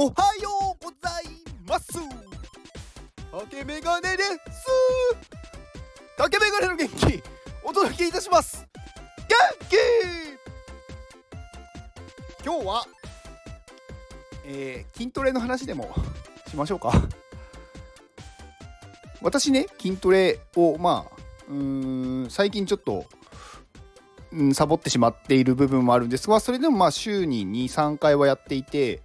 [0.00, 0.48] おはよ
[0.80, 1.24] うござい
[1.66, 1.98] ます。
[3.32, 4.30] 竹メガネです。
[6.16, 7.20] 竹メガネの元気
[7.64, 8.64] お届けいたします。
[9.28, 9.36] 元
[9.68, 9.74] 気。
[12.44, 12.86] 今日は、
[14.46, 15.92] えー、筋トレの話でも
[16.46, 16.92] しましょうか。
[19.20, 21.16] 私ね筋トレをまあ
[21.48, 23.04] うーん最近ちょっと
[24.30, 29.00] うん、サボってしまっている部分もあるんですがそれでもまあ週に23回はやっていて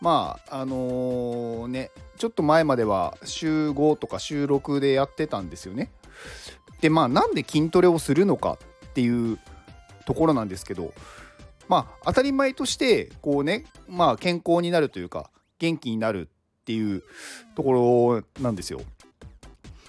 [0.00, 5.90] まああのー、ねちょっと前までは週5とか週6でやってたんですよね。
[6.80, 9.38] でまあなんで筋トレをするのかっていう
[10.06, 10.92] ところなんですけど
[11.68, 17.02] まあ当たり前としてこうねまあ健康になるというか元気になるっていう
[17.54, 18.80] ところなんですよ。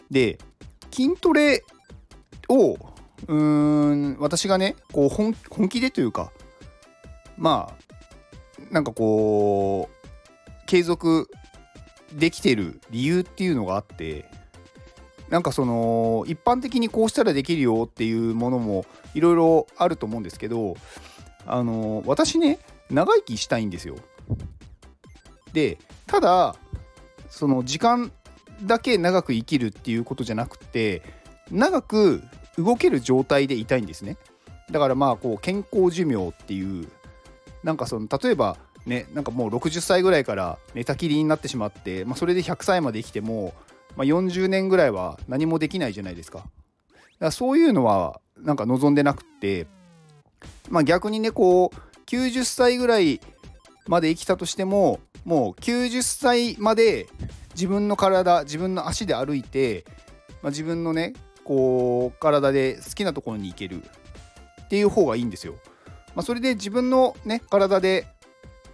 [0.09, 0.39] で
[0.91, 1.64] 筋トレ
[2.48, 6.31] をうーん私がねこう本本気でというか
[7.38, 9.98] まあなんかこう
[10.70, 11.31] 継続
[12.14, 14.30] できてる理由っていうのがあって
[15.30, 20.75] なんかその一般的にこうしたらできるよっていうものもいろいろあると思うんですけど
[21.47, 22.59] あの私ね
[22.92, 23.95] 長生きしたいんですよ。
[25.53, 26.56] でただ
[27.31, 28.12] その時間
[28.62, 31.02] だけ長く生きるっていうことじゃなくて
[31.50, 32.22] 長く
[32.59, 34.17] 動ける状態でいたいんですね
[34.70, 36.88] だからまあこう健康寿命っていう
[37.64, 43.53] なんかその例えばねなんかもう60歳ぐらいから寝たきりになってしまって、まあ、それで100歳まで生きても、
[43.95, 46.39] まあ、40年ぐらいは何もできないじゃないですか。
[46.39, 46.49] だか
[47.19, 49.67] らそういうのはなんか望んでなくって
[50.69, 53.19] まあ逆にねこう90歳ぐらい
[53.88, 57.07] まで生きたとしてももう90歳まで
[57.55, 59.83] 自分の体自分の足で歩いて、
[60.41, 61.13] まあ、自分のね
[61.44, 63.83] こう体で好きなところに行ける
[64.63, 65.55] っていう方がいいんですよ。
[66.16, 68.07] まあ、それで自分のね体で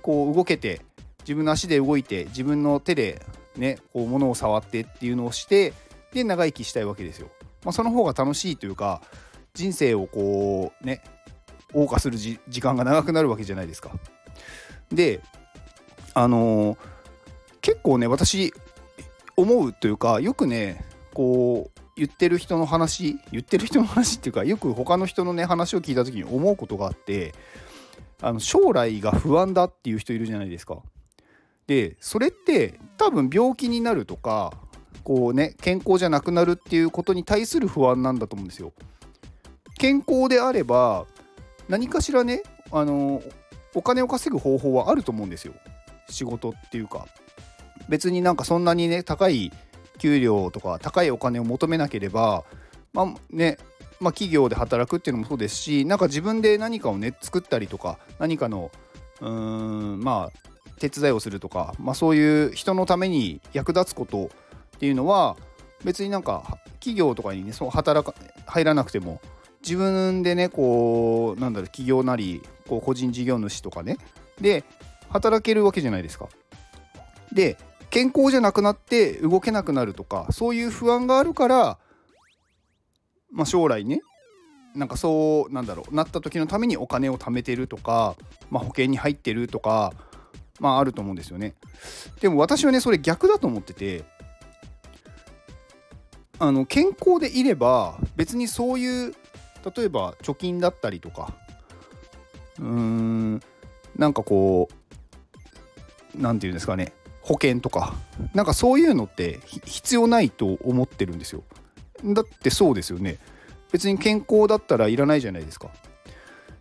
[0.05, 0.81] こう動けて
[1.21, 3.25] 自分の足で動いて自分の手で
[3.57, 5.73] ねこう物を触ってっていうのをして
[6.13, 7.29] で長生きしたいわけですよ。
[7.63, 9.01] まあ、その方が楽しいというか
[9.55, 11.01] 人生をこうね
[11.73, 13.89] 謳歌する時間が長くなるわけじゃないですか。
[14.91, 15.21] で
[16.13, 16.77] あのー、
[17.61, 18.53] 結構ね私
[19.35, 27.33] 思うというかよくねこう言ってる人の話言ってる人の話っていうかよく他の人のね話を聞いた時に思うことがあって
[28.21, 30.77] あの将来が不安だっていう人いるじゃないですか。
[31.67, 34.53] でそれって多分病気になるとか
[35.03, 38.73] こうね健康じゃなくなるっていうことに対する不安なんだと思うんですよ。
[39.77, 41.05] 健康であれば
[41.67, 43.21] 何かしらねあの
[43.73, 45.53] お金を稼ぐ方法はあると思うんですよ
[46.09, 47.07] 仕事っていうか
[47.89, 49.51] 別になんかそんなにね高い
[49.97, 52.43] 給料とか高いお金を求めなければ
[52.93, 53.57] まあね
[54.05, 58.69] まあ、企業で働くっていうのもそうですしなんか自分で何かをね作ったりとか何かの
[59.19, 64.29] うーんまあ手伝いをするとか、まあ、そういう人のために役立つことっ
[64.79, 65.37] ていうのは
[65.83, 68.13] 別になんか企業とかにねそう働か
[68.45, 69.21] 入らなくても
[69.63, 73.97] 自分でねこうなんだろう企業なりこう個人事業主とかね
[74.39, 74.63] で
[75.09, 76.29] 働けるわけじゃないですか。
[77.33, 77.57] で
[77.89, 81.77] 健康じゃなくなって動けなくなるとかそういう不安があるから、
[83.35, 84.01] まあ、将来ね
[84.73, 88.15] なんかそうなんだろうなった時のためにお金を貯めてるとか、
[88.49, 89.93] まあ、保険に入ってるとか
[90.59, 91.53] まああると思うんですよね。
[92.21, 94.03] でも私はねそれ逆だと思ってて
[96.39, 99.15] あの健康でいれば別にそういう
[99.75, 101.33] 例えば貯金だったりとか
[102.59, 103.41] うーん
[103.97, 107.95] なんかこう何て言うんですかね保険とか
[108.33, 111.43] なんかそういうのって必要ないと思ってるんですよ
[112.03, 113.17] だってそうですよね
[113.71, 115.69] 別に健康だったらいらないじゃないですか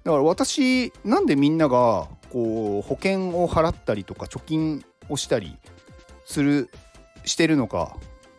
[0.05, 5.57] だから私なんでみんながこう保険を払ったりとか貯金をしたり
[6.25, 6.71] する
[7.25, 7.97] してるのか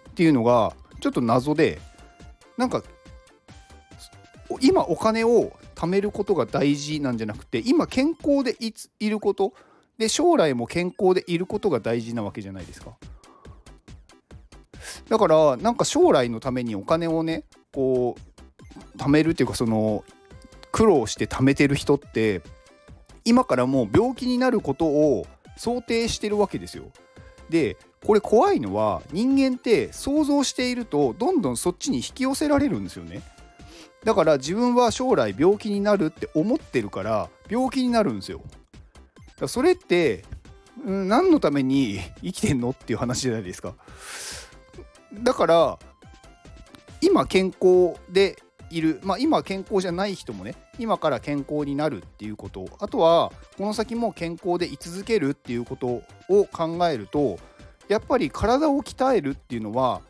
[0.09, 1.79] っていうのがちょっと謎で
[2.57, 2.83] なんか
[4.61, 8.55] 今お金を貯めることが大事なんじゃなくて今健康で
[8.99, 9.53] いること
[9.97, 12.97] で将来も健康でいることが大事なわけじゃないですか。
[15.09, 17.43] だからなんか将来のためにお金をね
[17.73, 20.03] こう貯めるっていうかその
[20.71, 22.41] 苦労して貯めてる人って
[23.23, 25.25] 今からもう病気になることを
[25.57, 26.85] 想定してるわけですよ。
[27.49, 33.21] でこれ怖いのは人間って想像しているとどんどんそっちに引き寄せられるんですよね。
[34.03, 38.41] だから自分は将来病気になるって思ってるから病気になるんですよ。
[39.47, 40.23] それって、
[40.85, 43.73] うん、何のために生きてんのっていう話じゃないですか。
[45.23, 45.79] だから
[47.01, 48.37] 今健康で
[48.69, 52.65] いる、まあ、今健康じゃない人もね今から健康になるっていうこと。
[52.79, 55.87] あとはこの先も健康で居続けるっていうこと
[56.29, 57.37] を考えると
[57.87, 60.01] やっぱり体を鍛えるっていうのは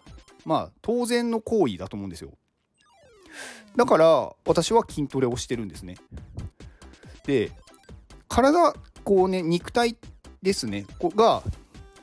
[0.45, 2.31] まあ当然の行為だと思うんですよ。
[3.75, 5.95] だから私は筋トレをしてるんですね。
[7.25, 7.51] で
[8.27, 8.73] 体
[9.03, 9.97] こうね肉体
[10.41, 10.85] ですね。
[11.15, 11.43] が、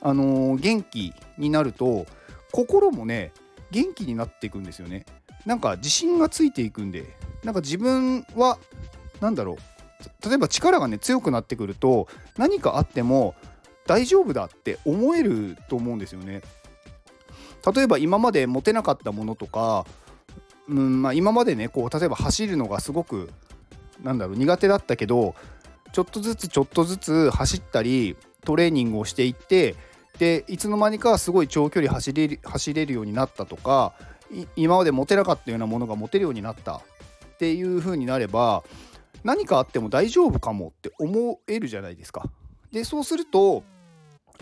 [0.00, 2.06] あのー、元気になると
[2.52, 3.32] 心もね
[3.70, 5.06] 元気になっていくんですよね。
[5.46, 7.04] なんか自信がついていくんで。
[7.44, 8.58] なんか自分は
[9.20, 10.28] 何だろう。
[10.28, 13.34] 例えば力がね強くなってくると何かあっても
[13.87, 16.43] 大丈夫だって思えると思うんですよね。
[17.75, 19.87] 例えば今まで持てなかったものとか、
[20.69, 23.31] うんまあ、今までねこう例えば走るのがすごく
[24.02, 25.34] なんだろう苦手だったけど
[25.93, 29.76] ちょっとずつちょっとずつ走ったりトレーニングをしていって
[30.19, 33.94] でいつの間にかすごい長距離走れる走れるようになったとか
[34.56, 36.82] 今まで持てなかったようなものが持てるようになったっ
[37.38, 38.62] ていう風になれば
[39.25, 42.25] 何かあっても大丈夫かもって思えるじゃないですか。
[42.73, 43.62] でそうすると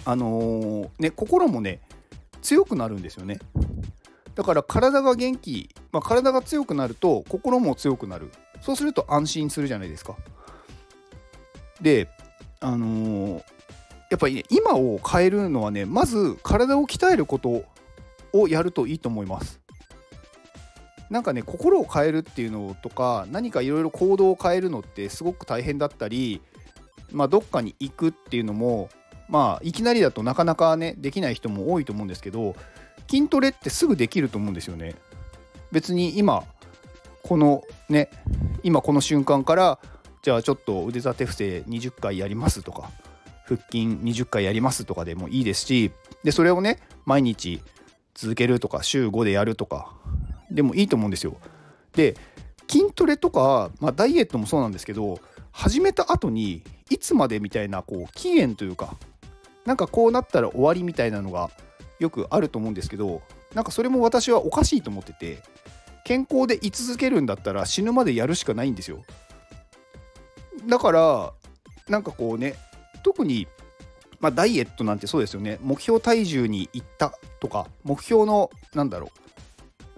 [0.05, 1.81] あのー、ね心もね
[2.43, 3.39] 強くなるんですよね。
[4.35, 8.31] だから体が元気、まあ、体が強くなると心も強くなる
[8.63, 10.17] そうすると安心するじゃないですか。
[11.81, 12.09] で
[12.61, 13.45] あのー、
[14.11, 17.65] やっぱりね今を変えるのはねまず体を鍛えること
[18.33, 19.61] をやるといいと思います。
[21.11, 26.41] なんかね心を変えるっていうのとか何かいろいろ行動を変えるのってすごく大変だったり、
[27.11, 28.89] まあ、どっかに行くっていうのも
[29.29, 32.55] まあいきなりだとなかなかねできない人も多いと思うんですけど
[33.09, 34.95] 筋トレってすぐできると思うんですよね。
[35.73, 36.45] 別に今
[37.25, 38.11] このね
[38.63, 39.79] 今この瞬間から
[40.23, 42.91] じゃあちょっと腕立て伏せ20回やりますとか
[43.57, 45.91] 腹筋20回やりますとかでもいいですし
[46.23, 47.61] でそれをね毎日
[48.15, 49.93] 続けるとか週5でやるとか
[50.51, 51.37] でもいいと思うんですよ。
[51.93, 52.17] で
[52.69, 55.19] 筋トレとか、まあ、ダイエットもそうなんですけど
[55.51, 58.95] 始めた後にいつまでみたいなこう期限というか
[59.67, 61.51] なんかこうなったら終わりみたいなのが
[61.99, 63.23] よくあると思うんですけど
[63.55, 65.43] なんかそれも私はおかしいと思ってて
[66.05, 69.03] 健康で居続けるんだったら死ぬまでやるしかないんですよ
[70.69, 71.33] だから
[71.89, 72.55] なんかこうね
[73.03, 73.47] 特に
[74.21, 79.11] まあ、ダイエットなんてそうですよね目標体重に行ったとか目標のなんだろ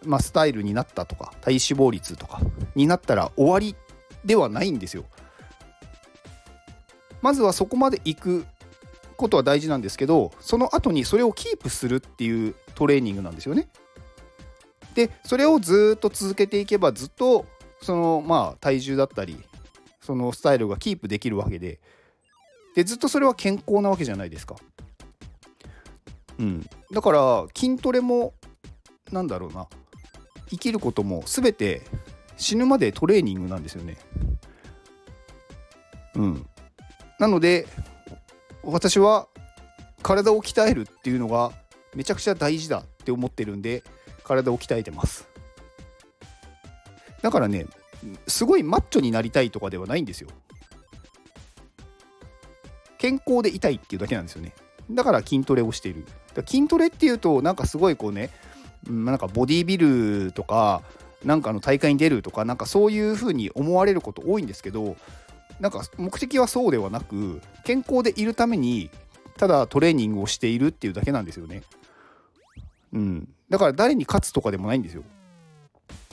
[0.04, 2.40] う、まあ、スタイルになったとか体脂肪率とか
[2.74, 3.74] になったら終わり
[4.24, 5.04] ではないんですよ。
[7.20, 8.46] まずはそこまで行く
[9.16, 13.68] ことは大事なんですけどその後にそれをキープするっていうトレーニングなんですよね。
[14.94, 17.46] でそれをずっと続けていけばずっと
[17.80, 19.40] そのまあ体重だったり
[20.00, 21.80] そのスタイルがキープできるわけで
[22.74, 24.56] でずっとそれは健康なわけじゃないですか。
[26.38, 28.34] うん、だから筋トレも
[29.10, 29.68] なんだろうな
[30.48, 31.82] 生きることも全て
[32.36, 33.98] 死ぬまでトレーニングなんですよね。
[36.14, 36.46] うん、
[37.18, 37.66] なので
[38.62, 39.28] 私は
[40.02, 41.52] 体を鍛えるっていうのが
[41.94, 43.82] めちゃくちゃ大事だって思ってるんで
[44.24, 45.28] 体を鍛えてます。
[47.22, 47.66] だからね
[48.26, 50.28] すごいマッチョになりたいとかではないんですよ。
[53.02, 54.54] 健康でいたいっていうだけなんですよね。
[54.88, 56.06] だから筋トレをしている。
[56.46, 58.30] 筋トレっていうとなんかすごいこうね、
[58.88, 60.82] なんかボディービルとか
[61.24, 64.94] なんかの大会に出るとかなんかそういう風に思われること多いんですけど
[65.58, 68.88] なんか目的はそうではなく健康でいるために
[69.36, 71.64] ただトレーニングをしているっていうだけなんですよね。
[72.92, 75.02] うん、だから誰に勝つとかでもないんですよ。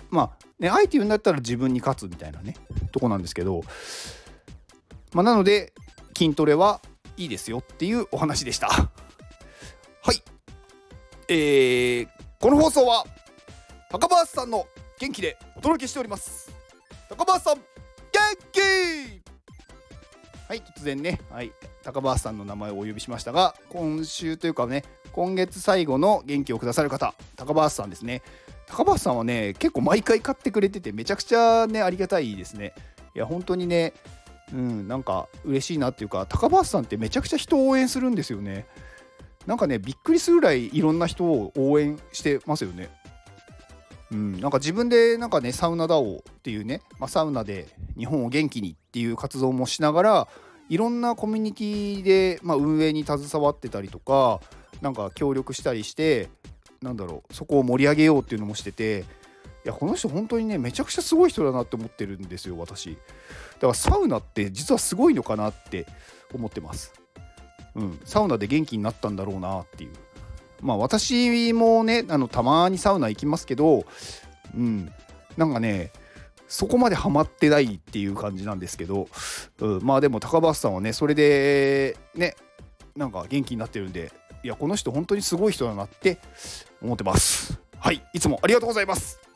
[0.09, 2.55] まあねあえて言うんだったら自分に勝つみたいなね
[2.91, 3.61] とこなんですけど、
[5.13, 5.73] まあ、なので
[6.15, 6.81] 筋トレは
[7.17, 8.67] いいですよっていうお話でした。
[8.69, 8.89] は
[10.13, 10.23] い。
[11.27, 12.07] えー、
[12.39, 13.05] この放送は
[13.89, 14.67] 高橋さんの
[14.99, 16.51] 元気でお届けしております。
[17.09, 17.63] 高橋さん、元
[18.51, 18.59] 気
[20.47, 21.51] はい、突然ね、はい、
[21.83, 28.21] 高橋さんの名前をお呼びしましたが、今週というかね、今月最後の元気をくださる方、高橋さんですね。
[28.67, 32.73] 高橋さんはね、結構毎回買ってくれてて、めちゃくちゃね、ありがたいですね。
[33.15, 33.93] いや、本当にね、
[34.53, 38.65] うん、なんか嬉しいなっていうか高橋さんってめちゃくちゃ人を応援するんですよね。
[39.45, 42.89] なんかねびっくりするぐらいいろんな人を応援してますよね。
[44.11, 50.27] うん、なんか自分でなんかねサウナダオっていうね、まあ、サウナで日本を元気にっていう活動もしながら
[50.67, 54.39] いろんなコミュニティでまで、あ、運営に携わってたりとか
[54.81, 56.29] なんか協力したりして
[56.81, 59.03] なんだろうそこを盛り上げようっていうのもしてて
[59.65, 62.95] やこの人本当にねめちゃくちゃすごい人だなって思ってるんですよ私。
[62.95, 65.85] だからサウナって実はすごいのかなって
[66.33, 66.93] 思ってます。
[67.75, 67.99] うん。
[68.05, 69.91] サウナで元気になったんだろうなっていう。
[70.61, 73.85] まあ私もねあのたまにサウナ行きますけど
[74.55, 74.91] うん。
[75.37, 75.91] なんかね
[76.47, 79.07] そこまでハマってないっていう感じなんですけど、
[79.59, 82.35] うん、まあでも高橋さんはねそれでね
[82.95, 84.11] なんか元気になってるんで
[84.43, 86.17] いやこの人本当にすごい人だなって
[86.81, 87.59] 思ってます。
[87.77, 88.03] はい。
[88.13, 89.28] いつもありがとうございます。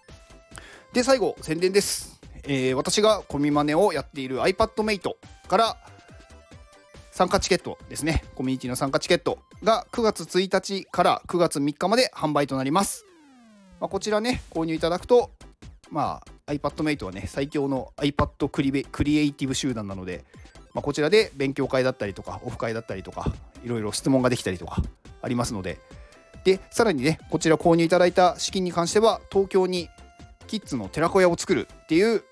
[0.93, 5.15] で最後宣伝です、えー、私がコミマネをやっている iPadMate
[5.47, 5.77] から
[7.11, 8.23] 参加チケットですね。
[8.35, 13.05] コミュニティの参加チケットが9月1日から9月3日まで販売となります、
[13.79, 15.31] まあ、こちらね購入いただくと
[15.89, 20.23] まあ iPadMate はね最強の iPad クリクリエイティブ集団なので、
[20.75, 23.33] まあ、こちらで勉強会だったりとかオフ会だったりとか
[23.63, 24.77] いろいろ質問ができたりとか
[25.23, 25.79] ありますので。
[26.43, 29.87] でさらにねこちら購入いただいた資金に関しては東京に
[30.47, 32.23] キッズの寺子屋を作るっていう、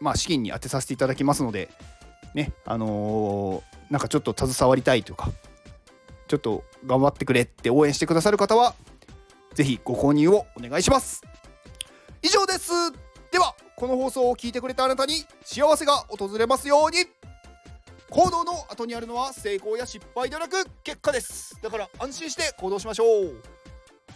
[0.00, 1.70] まあ、資金に充てさせていただきますので
[2.34, 5.30] ねあのー、なんかちょっと携わりたいというか
[6.28, 8.74] ちょっと頑張ってくれって応援してくださる方は
[9.54, 11.22] 是非ご購入をお願いします。
[12.22, 12.70] 以上です。
[13.30, 16.98] ではこの放送を聞いてくれたあなたに幸せが訪れますように。
[18.08, 21.58] 行動の後にあるのは成功や失敗ではなく結果です。
[21.62, 23.42] だから安心して行動しましょう。